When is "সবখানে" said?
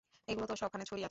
0.55-0.83